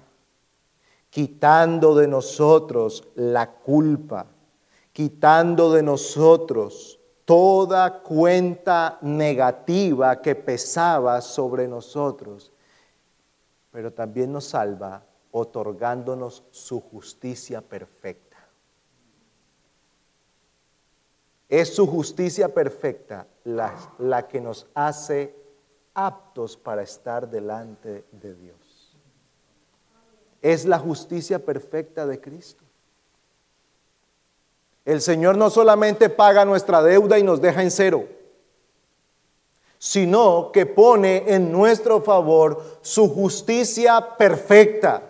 [1.10, 4.24] quitando de nosotros la culpa,
[4.90, 12.52] quitando de nosotros toda cuenta negativa que pesaba sobre nosotros,
[13.70, 18.36] pero también nos salva otorgándonos su justicia perfecta.
[21.48, 25.34] Es su justicia perfecta la, la que nos hace
[25.94, 28.64] aptos para estar delante de Dios
[30.44, 32.63] es la justicia perfecta de Cristo.
[34.84, 38.04] El Señor no solamente paga nuestra deuda y nos deja en cero,
[39.78, 45.02] sino que pone en nuestro favor su justicia perfecta.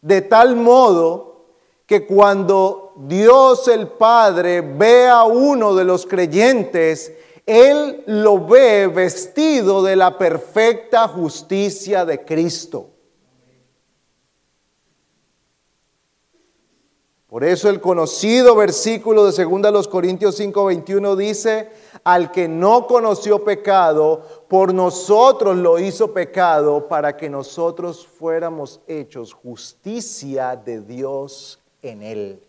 [0.00, 1.46] De tal modo
[1.86, 7.12] que cuando Dios el Padre ve a uno de los creyentes,
[7.46, 12.91] Él lo ve vestido de la perfecta justicia de Cristo.
[17.32, 21.70] Por eso el conocido versículo de 2 Corintios 5:21 dice,
[22.04, 29.32] al que no conoció pecado, por nosotros lo hizo pecado para que nosotros fuéramos hechos
[29.32, 32.42] justicia de Dios en él.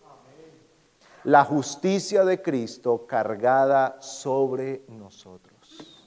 [1.24, 6.04] La justicia de Cristo cargada sobre nosotros.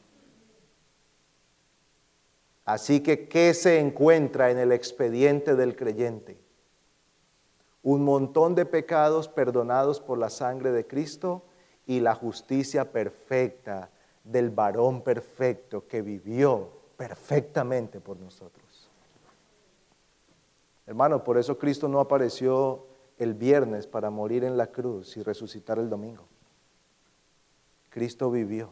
[2.66, 6.44] Así que, ¿qué se encuentra en el expediente del creyente?
[7.86, 11.44] Un montón de pecados perdonados por la sangre de Cristo
[11.86, 13.90] y la justicia perfecta
[14.24, 18.90] del varón perfecto que vivió perfectamente por nosotros.
[20.84, 25.78] Hermano, por eso Cristo no apareció el viernes para morir en la cruz y resucitar
[25.78, 26.24] el domingo.
[27.90, 28.70] Cristo vivió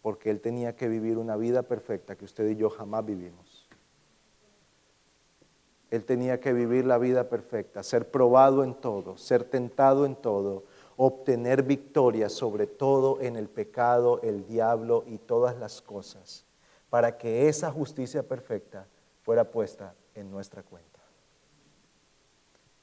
[0.00, 3.59] porque Él tenía que vivir una vida perfecta que usted y yo jamás vivimos.
[5.90, 10.64] Él tenía que vivir la vida perfecta, ser probado en todo, ser tentado en todo,
[10.96, 16.44] obtener victoria sobre todo en el pecado, el diablo y todas las cosas,
[16.90, 18.86] para que esa justicia perfecta
[19.22, 21.00] fuera puesta en nuestra cuenta.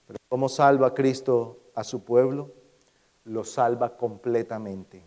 [0.07, 2.51] Pero ¿cómo salva Cristo a su pueblo?
[3.25, 5.03] Lo salva completamente.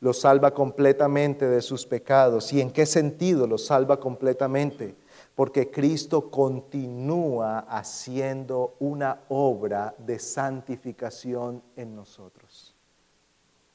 [0.00, 2.52] Lo salva completamente de sus pecados.
[2.52, 4.94] ¿Y en qué sentido lo salva completamente?
[5.38, 12.74] Porque Cristo continúa haciendo una obra de santificación en nosotros.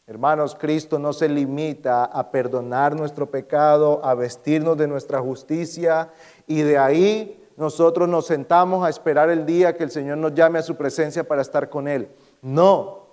[0.06, 6.12] Hermanos, Cristo no se limita a perdonar nuestro pecado, a vestirnos de nuestra justicia
[6.48, 10.60] y de ahí nosotros nos sentamos a esperar el día que el Señor nos llame
[10.60, 12.10] a su presencia para estar con Él.
[12.42, 13.06] No,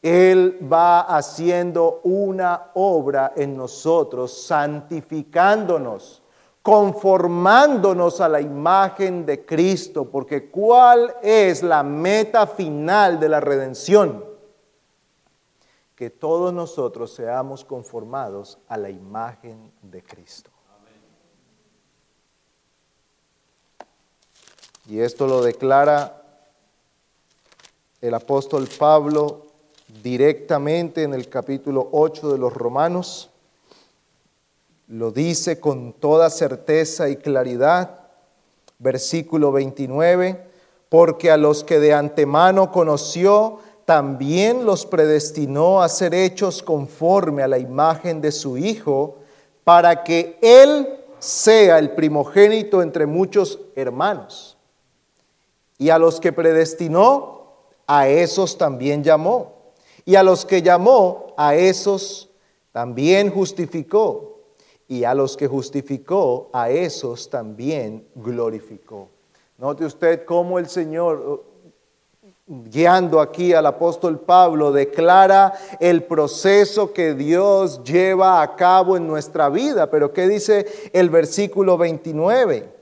[0.00, 6.22] Él va haciendo una obra en nosotros, santificándonos
[6.66, 14.24] conformándonos a la imagen de Cristo, porque ¿cuál es la meta final de la redención?
[15.94, 20.50] Que todos nosotros seamos conformados a la imagen de Cristo.
[24.88, 26.20] Y esto lo declara
[28.00, 29.46] el apóstol Pablo
[30.02, 33.30] directamente en el capítulo 8 de los Romanos
[34.88, 38.00] lo dice con toda certeza y claridad.
[38.78, 40.46] Versículo 29,
[40.88, 47.48] porque a los que de antemano conoció, también los predestinó a ser hechos conforme a
[47.48, 49.16] la imagen de su Hijo,
[49.64, 54.56] para que Él sea el primogénito entre muchos hermanos.
[55.78, 57.54] Y a los que predestinó,
[57.86, 59.54] a esos también llamó.
[60.04, 62.28] Y a los que llamó, a esos
[62.72, 64.35] también justificó
[64.88, 69.08] y a los que justificó, a esos también glorificó.
[69.58, 71.44] Note usted cómo el Señor,
[72.46, 79.48] guiando aquí al apóstol Pablo, declara el proceso que Dios lleva a cabo en nuestra
[79.48, 79.90] vida.
[79.90, 82.76] Pero ¿qué dice el versículo 29?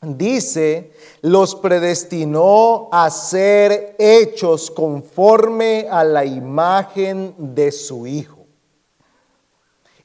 [0.00, 8.37] Dice, los predestinó a ser hechos conforme a la imagen de su Hijo.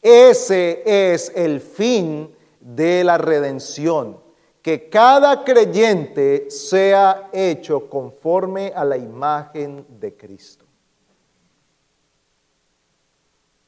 [0.03, 4.21] Ese es el fin de la redención
[4.61, 10.65] que cada creyente sea hecho conforme a la imagen de Cristo.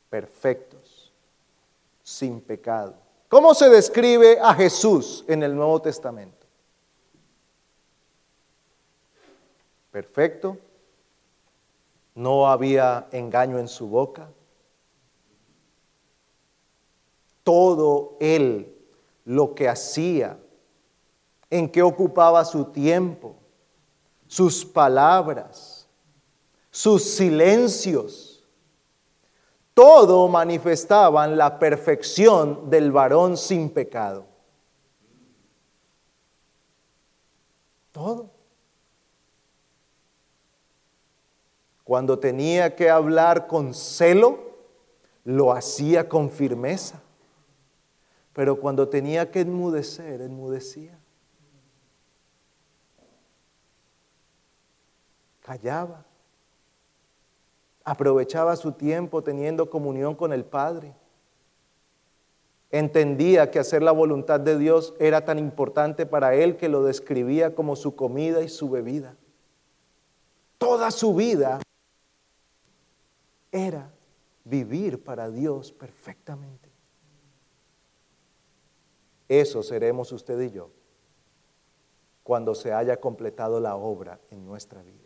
[0.09, 1.13] Perfectos,
[2.03, 2.95] sin pecado.
[3.29, 6.45] ¿Cómo se describe a Jesús en el Nuevo Testamento?
[9.91, 10.57] Perfecto.
[12.13, 14.29] No había engaño en su boca.
[17.45, 18.75] Todo él
[19.23, 20.39] lo que hacía
[21.51, 23.35] en qué ocupaba su tiempo,
[24.27, 25.87] sus palabras,
[26.71, 28.43] sus silencios.
[29.75, 34.25] Todo manifestaban la perfección del varón sin pecado.
[37.91, 38.31] Todo.
[41.83, 44.39] Cuando tenía que hablar con celo,
[45.23, 47.04] lo hacía con firmeza.
[48.35, 50.99] Pero cuando tenía que enmudecer, enmudecía.
[55.45, 56.03] callaba,
[57.83, 60.95] aprovechaba su tiempo teniendo comunión con el Padre.
[62.71, 67.53] Entendía que hacer la voluntad de Dios era tan importante para él que lo describía
[67.53, 69.15] como su comida y su bebida.
[70.57, 71.61] Toda su vida
[73.51, 73.91] era
[74.45, 76.74] vivir para Dios perfectamente.
[79.27, 80.69] Eso seremos usted y yo
[82.23, 85.05] cuando se haya completado la obra en nuestra vida.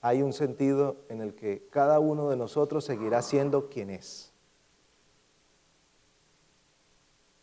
[0.00, 4.32] hay un sentido en el que cada uno de nosotros seguirá siendo quien es.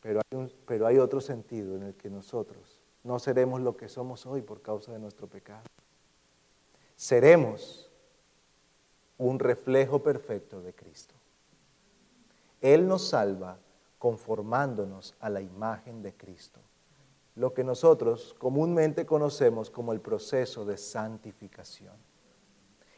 [0.02, 4.62] Pero hay, otro sentido en el que nosotros no seremos lo que somos hoy por
[4.62, 5.64] causa de nuestro pecado.
[6.96, 7.90] Seremos
[9.18, 11.15] un reflejo perfecto de Cristo.
[12.66, 13.60] Él nos salva
[14.00, 16.60] conformándonos a la imagen de Cristo,
[17.36, 21.94] lo que nosotros comúnmente conocemos como el proceso de santificación.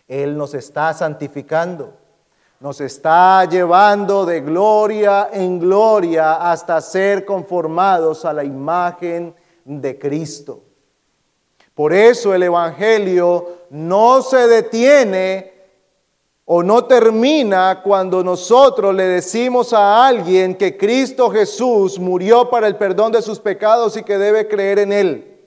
[0.08, 1.98] Él nos está santificando,
[2.62, 10.64] nos está llevando de gloria en gloria hasta ser conformados a la imagen de Cristo.
[11.74, 15.57] Por eso el Evangelio no se detiene
[16.50, 22.78] o no termina cuando nosotros le decimos a alguien que Cristo Jesús murió para el
[22.78, 25.38] perdón de sus pecados y que debe creer en Él.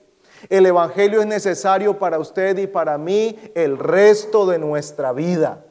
[0.50, 5.64] El Evangelio es necesario para usted y para mí el resto de nuestra vida.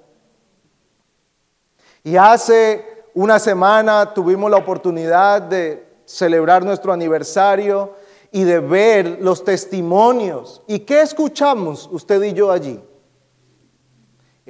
[2.04, 7.94] Y hace una semana tuvimos la oportunidad de celebrar nuestro aniversario
[8.32, 10.64] y de ver los testimonios.
[10.66, 12.82] ¿Y qué escuchamos usted y yo allí?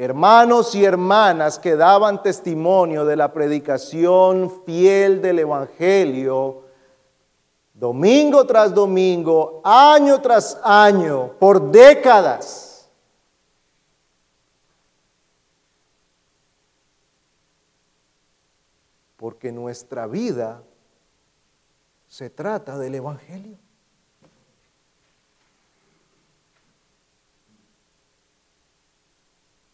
[0.02, 6.64] Hermanos y hermanas que daban testimonio de la predicación fiel del Evangelio
[7.74, 12.90] domingo tras domingo, año tras año, por décadas.
[19.18, 20.64] Porque nuestra vida
[22.08, 23.58] se trata del Evangelio.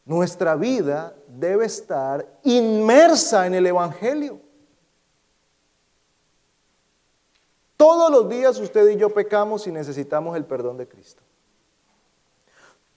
[0.05, 4.39] Nuestra vida debe estar inmersa en el Evangelio.
[7.75, 11.23] Todos los días usted y yo pecamos y necesitamos el perdón de Cristo.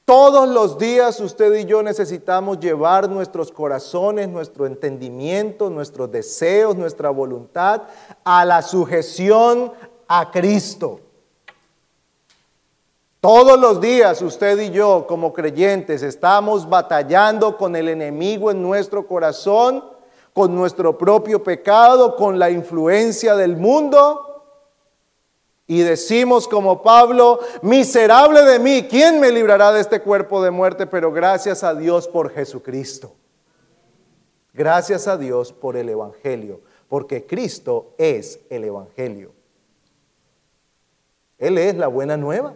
[0.05, 7.11] Todos los días usted y yo necesitamos llevar nuestros corazones, nuestro entendimiento, nuestros deseos, nuestra
[7.11, 7.83] voluntad
[8.25, 9.73] a la sujeción
[10.07, 11.01] a Cristo.
[13.29, 19.07] Todos los días usted y yo como creyentes estamos batallando con el enemigo en nuestro
[19.07, 19.85] corazón,
[20.33, 24.47] con nuestro propio pecado, con la influencia del mundo
[25.67, 30.87] y decimos como Pablo, miserable de mí, ¿quién me librará de este cuerpo de muerte?
[30.87, 33.13] Pero gracias a Dios por Jesucristo.
[34.55, 39.33] Gracias a Dios por el Evangelio, porque Cristo es el Evangelio.
[41.37, 42.55] Él es la buena nueva.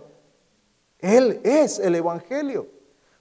[1.02, 2.68] Él es el Evangelio.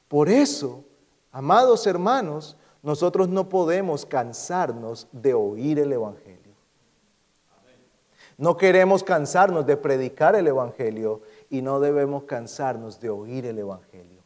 [0.08, 0.86] Por eso,
[1.32, 6.56] amados hermanos, nosotros no podemos cansarnos de oír el Evangelio.
[8.38, 14.22] No queremos cansarnos de predicar el Evangelio y no debemos cansarnos de oír el Evangelio.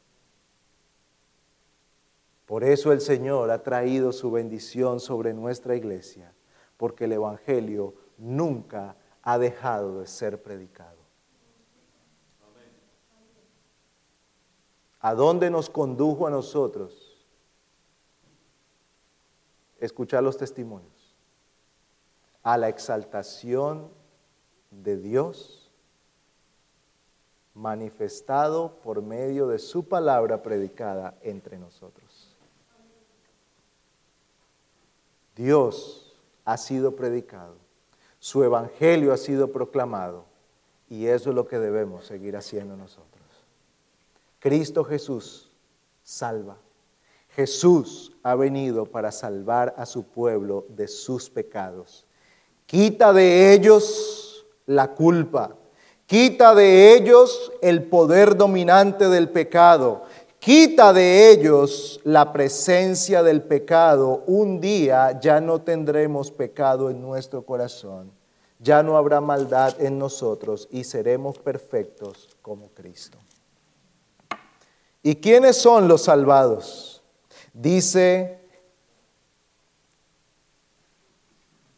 [2.45, 6.34] Por eso el Señor ha traído su bendición sobre nuestra iglesia,
[6.78, 10.95] porque el Evangelio nunca ha dejado de ser predicado.
[15.06, 17.16] ¿A dónde nos condujo a nosotros?
[19.80, 21.16] Escuchar los testimonios.
[22.41, 23.91] A la exaltación
[24.72, 25.70] de Dios
[27.53, 32.36] manifestado por medio de su palabra predicada entre nosotros.
[35.36, 37.58] Dios ha sido predicado,
[38.18, 40.26] su evangelio ha sido proclamado
[40.89, 43.14] y eso es lo que debemos seguir haciendo nosotros.
[44.46, 45.50] Cristo Jesús
[46.04, 46.58] salva.
[47.30, 52.06] Jesús ha venido para salvar a su pueblo de sus pecados.
[52.68, 55.56] Quita de ellos la culpa.
[56.06, 60.04] Quita de ellos el poder dominante del pecado.
[60.38, 64.22] Quita de ellos la presencia del pecado.
[64.28, 68.12] Un día ya no tendremos pecado en nuestro corazón.
[68.60, 73.18] Ya no habrá maldad en nosotros y seremos perfectos como Cristo.
[75.06, 77.03] ¿Y quiénes son los salvados?
[77.53, 78.39] Dice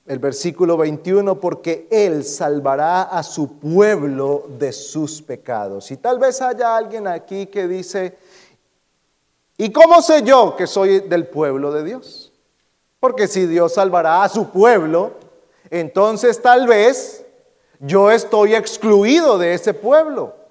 [0.05, 5.91] el versículo 21, porque Él salvará a su pueblo de sus pecados.
[5.91, 8.17] Y tal vez haya alguien aquí que dice,
[9.57, 12.31] ¿y cómo sé yo que soy del pueblo de Dios?
[13.01, 15.11] Porque si Dios salvará a su pueblo,
[15.69, 17.25] entonces tal vez
[17.81, 20.46] yo estoy excluido de ese pueblo.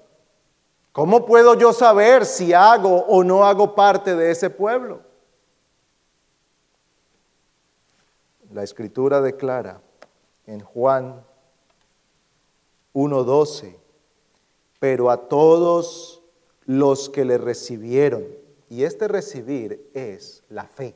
[0.97, 5.01] ¿Cómo puedo yo saber si hago o no hago parte de ese pueblo?
[8.51, 9.79] La escritura declara
[10.47, 11.23] en Juan
[12.95, 13.77] 1.12,
[14.79, 16.23] pero a todos
[16.65, 18.25] los que le recibieron,
[18.67, 20.95] y este recibir es la fe.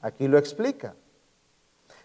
[0.00, 0.96] Aquí lo explica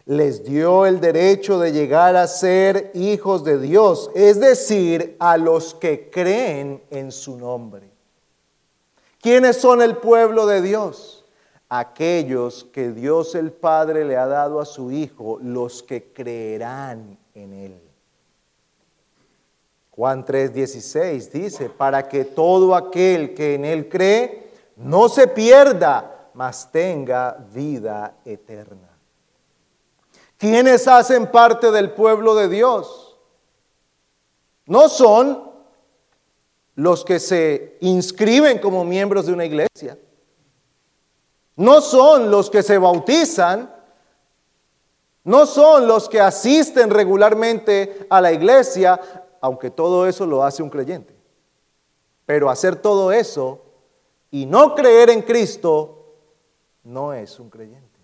[0.06, 5.74] les dio el derecho de llegar a ser hijos de Dios, es decir, a los
[5.74, 7.89] que creen en su nombre.
[9.22, 11.24] ¿Quiénes son el pueblo de Dios?
[11.70, 17.54] Aquellos que Dios el Padre le ha dado a su Hijo, los que creerán en
[17.54, 17.82] Él.
[19.91, 26.70] Juan 3:16 dice, para que todo aquel que en Él cree no se pierda, mas
[26.72, 28.93] tenga vida eterna.
[30.44, 33.16] ¿Quiénes hacen parte del pueblo de Dios?
[34.66, 35.50] No son
[36.76, 39.98] los que se inscriben como miembros de una iglesia.
[41.56, 43.74] No son los que se bautizan.
[45.24, 49.00] No son los que asisten regularmente a la iglesia,
[49.39, 51.16] aunque todo eso lo hace un creyente.
[52.26, 53.64] Pero hacer todo eso
[54.30, 56.18] y no creer en Cristo
[56.84, 57.98] no es un creyente.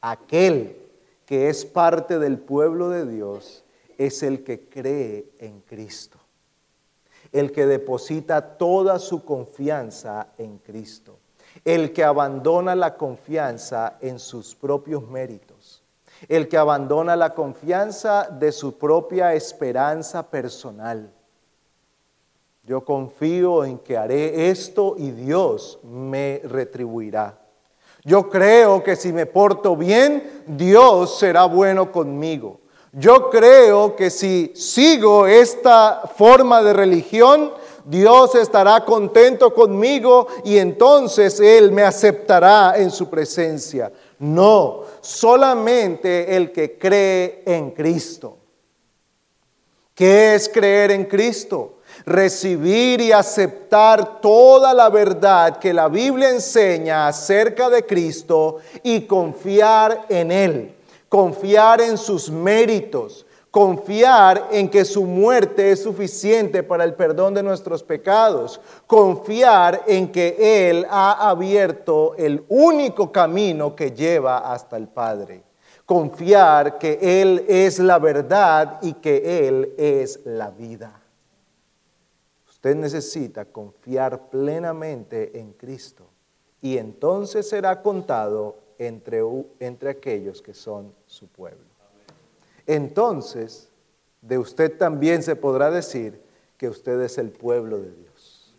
[0.00, 0.84] Aquel
[1.28, 3.62] que es parte del pueblo de Dios
[3.98, 6.16] es el que cree en Cristo,
[7.32, 11.18] el que deposita toda su confianza en Cristo,
[11.66, 15.82] el que abandona la confianza en sus propios méritos,
[16.30, 21.12] el que abandona la confianza de su propia esperanza personal.
[22.62, 27.47] Yo confío en que haré esto y Dios me retribuirá.
[28.08, 32.58] Yo creo que si me porto bien, Dios será bueno conmigo.
[32.90, 37.52] Yo creo que si sigo esta forma de religión,
[37.84, 43.92] Dios estará contento conmigo y entonces Él me aceptará en su presencia.
[44.20, 48.38] No, solamente el que cree en Cristo.
[49.94, 51.77] ¿Qué es creer en Cristo?
[52.08, 60.06] Recibir y aceptar toda la verdad que la Biblia enseña acerca de Cristo y confiar
[60.08, 60.74] en Él,
[61.08, 67.42] confiar en sus méritos, confiar en que su muerte es suficiente para el perdón de
[67.42, 74.88] nuestros pecados, confiar en que Él ha abierto el único camino que lleva hasta el
[74.88, 75.42] Padre,
[75.84, 80.97] confiar que Él es la verdad y que Él es la vida.
[82.58, 86.08] Usted necesita confiar plenamente en Cristo
[86.60, 89.22] y entonces será contado entre,
[89.60, 91.62] entre aquellos que son su pueblo.
[92.66, 93.68] Entonces,
[94.20, 96.20] de usted también se podrá decir
[96.56, 98.52] que usted es el pueblo de Dios.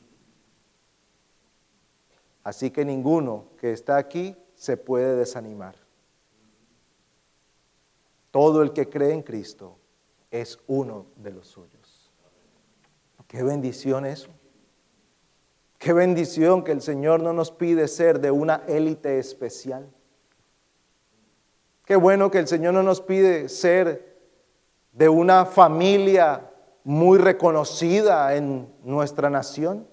[2.45, 5.76] Así que ninguno que está aquí se puede desanimar.
[8.32, 9.76] todo el que cree en Cristo
[10.32, 11.78] es uno de los suyos.
[13.30, 14.32] Qué bendición eso.
[15.77, 19.88] Qué bendición que el Señor no nos pide ser de una élite especial.
[21.86, 24.17] Qué bueno que el Señor no nos pide ser
[24.93, 26.49] de una familia
[26.84, 29.88] muy reconocida en nuestra nación.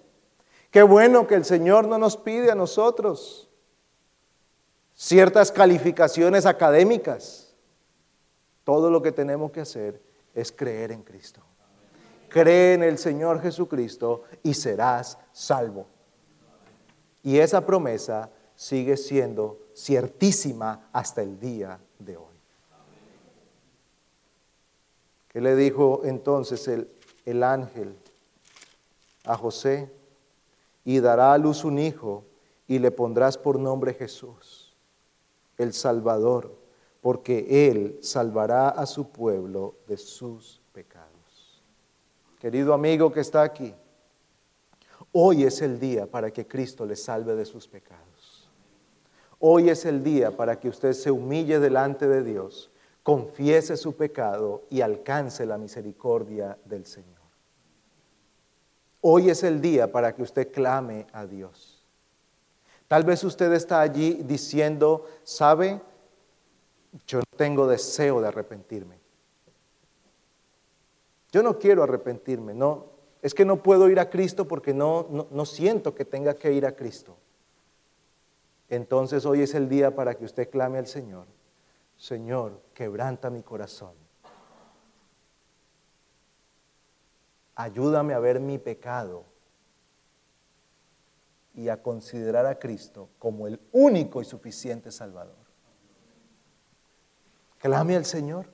[0.71, 3.51] Qué bueno que el Señor no nos pide a nosotros
[4.95, 7.55] ciertas calificaciones académicas.
[8.65, 10.01] Todo lo que tenemos que hacer
[10.35, 11.43] es creer en Cristo.
[12.37, 15.87] Cree en el Señor Jesucristo y serás salvo.
[17.23, 22.37] Y esa promesa sigue siendo ciertísima hasta el día de hoy.
[25.29, 26.91] ¿Qué le dijo entonces el,
[27.25, 27.97] el ángel
[29.25, 29.91] a José?
[30.85, 32.25] Y dará a luz un hijo
[32.69, 34.77] y le pondrás por nombre Jesús,
[35.57, 36.55] el Salvador,
[37.01, 40.61] porque Él salvará a su pueblo de sus.
[42.39, 43.75] Querido amigo que está aquí,
[45.13, 48.51] hoy es el día para que Cristo le salve de sus pecados.
[49.39, 52.71] Hoy es el día para que usted se humille delante de Dios,
[53.03, 57.17] confiese su pecado y alcance la misericordia del Señor.
[59.01, 61.85] Hoy es el día para que usted clame a Dios.
[62.89, 65.81] Tal vez usted está allí diciendo, ¿sabe?
[67.07, 69.06] Yo no tengo deseo de arrepentirme.
[71.37, 72.87] Yo no quiero arrepentirme, no.
[73.21, 76.51] Es que no puedo ir a Cristo porque no, no, no siento que tenga que
[76.51, 77.19] ir a Cristo.
[78.71, 81.27] Entonces hoy es el día para que usted clame al Señor.
[81.99, 83.93] Señor, quebranta mi corazón.
[87.55, 89.25] Ayúdame a ver mi pecado
[91.53, 95.37] y a considerar a Cristo como el único y suficiente Salvador.
[97.59, 98.47] Clame al Señor.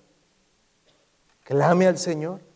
[1.44, 2.50] Clame al Señor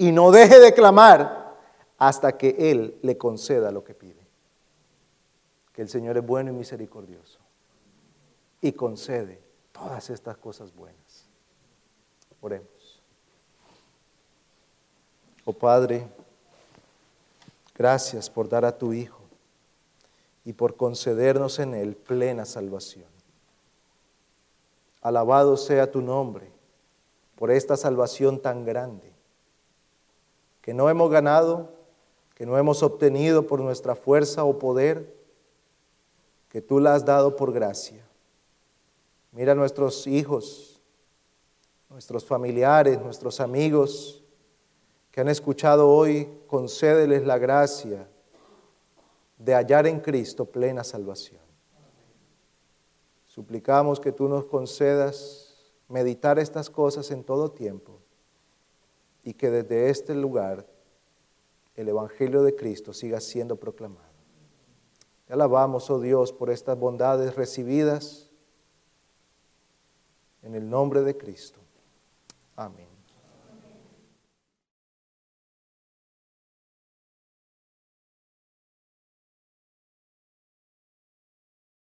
[0.00, 1.58] y no deje de clamar
[1.98, 4.26] hasta que Él le conceda lo que pide.
[5.74, 7.38] Que el Señor es bueno y misericordioso
[8.62, 9.42] y concede
[9.72, 11.26] todas estas cosas buenas.
[12.40, 13.02] Oremos.
[15.44, 16.08] Oh Padre,
[17.74, 19.20] gracias por dar a tu Hijo
[20.46, 23.10] y por concedernos en Él plena salvación.
[25.02, 26.50] Alabado sea tu nombre
[27.36, 29.09] por esta salvación tan grande
[30.60, 31.70] que no hemos ganado,
[32.34, 35.14] que no hemos obtenido por nuestra fuerza o poder,
[36.48, 38.04] que tú la has dado por gracia.
[39.32, 40.80] Mira a nuestros hijos,
[41.88, 44.22] nuestros familiares, nuestros amigos
[45.10, 48.08] que han escuchado hoy, concédeles la gracia
[49.38, 51.40] de hallar en Cristo plena salvación.
[53.26, 57.99] Suplicamos que tú nos concedas meditar estas cosas en todo tiempo
[59.22, 60.66] y que desde este lugar
[61.76, 64.10] el Evangelio de Cristo siga siendo proclamado.
[65.26, 68.30] Te alabamos, oh Dios, por estas bondades recibidas
[70.42, 71.60] en el nombre de Cristo.
[72.56, 72.89] Amén.